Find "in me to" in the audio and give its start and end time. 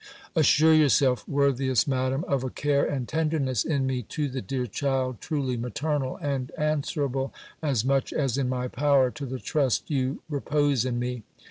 3.63-4.27